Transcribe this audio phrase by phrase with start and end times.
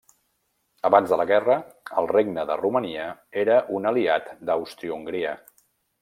[0.87, 1.57] Abans de la guerra,
[2.01, 3.05] el Regne de Romania
[3.45, 5.35] era un aliat d'Àustria-Hongria.